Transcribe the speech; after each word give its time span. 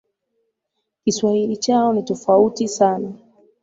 Kiswahili 1.03 1.57
chao 1.57 1.93
ni 1.93 2.03
tofauti 2.03 2.67
sana 2.67 3.13